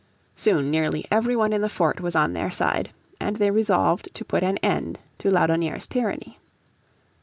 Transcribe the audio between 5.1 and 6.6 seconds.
to Laudonnière's tyranny.